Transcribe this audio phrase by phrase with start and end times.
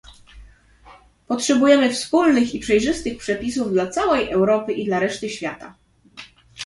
[1.27, 5.75] Potrzebujemy wspólnych i przejrzystych przepisów dla całej Europy i dla reszty świata